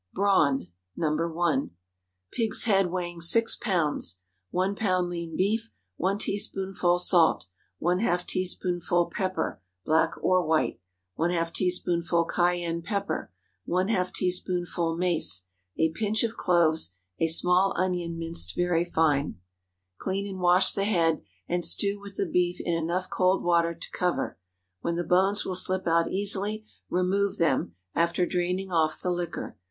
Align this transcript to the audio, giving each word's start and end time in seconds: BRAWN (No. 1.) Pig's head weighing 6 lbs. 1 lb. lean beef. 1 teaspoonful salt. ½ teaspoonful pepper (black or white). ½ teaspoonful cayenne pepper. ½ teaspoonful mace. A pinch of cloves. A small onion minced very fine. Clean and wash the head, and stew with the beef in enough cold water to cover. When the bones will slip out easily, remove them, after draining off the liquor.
BRAWN 0.15 0.67
(No. 0.97 1.11
1.) 1.11 1.71
Pig's 2.31 2.63
head 2.63 2.87
weighing 2.87 3.21
6 3.21 3.55
lbs. 3.57 4.15
1 4.49 4.73
lb. 4.73 5.07
lean 5.07 5.37
beef. 5.37 5.69
1 5.97 6.17
teaspoonful 6.17 6.97
salt. 6.97 7.45
½ 7.79 8.25
teaspoonful 8.25 9.11
pepper 9.13 9.61
(black 9.85 10.13
or 10.23 10.43
white). 10.43 10.79
½ 11.19 11.53
teaspoonful 11.53 12.25
cayenne 12.25 12.81
pepper. 12.81 13.31
½ 13.69 14.11
teaspoonful 14.15 14.97
mace. 14.97 15.45
A 15.77 15.89
pinch 15.91 16.23
of 16.23 16.35
cloves. 16.35 16.95
A 17.19 17.27
small 17.27 17.75
onion 17.77 18.17
minced 18.17 18.55
very 18.55 18.83
fine. 18.83 19.39
Clean 19.99 20.25
and 20.27 20.39
wash 20.39 20.73
the 20.73 20.85
head, 20.85 21.21
and 21.47 21.63
stew 21.63 21.99
with 21.99 22.15
the 22.15 22.25
beef 22.25 22.59
in 22.59 22.73
enough 22.73 23.07
cold 23.11 23.43
water 23.43 23.75
to 23.75 23.91
cover. 23.91 24.39
When 24.79 24.95
the 24.95 25.03
bones 25.03 25.45
will 25.45 25.53
slip 25.53 25.85
out 25.85 26.11
easily, 26.11 26.65
remove 26.89 27.37
them, 27.37 27.75
after 27.93 28.25
draining 28.25 28.71
off 28.71 28.99
the 28.99 29.11
liquor. 29.11 29.59